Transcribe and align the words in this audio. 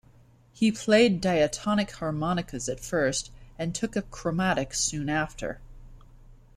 He 0.51 0.71
played 0.71 1.21
diatonic 1.21 1.91
harmonicas 1.91 2.67
at 2.67 2.79
first, 2.79 3.29
and 3.59 3.75
took 3.75 3.95
up 3.95 4.09
chromatic 4.09 4.73
soon 4.73 5.09
after. 5.09 5.61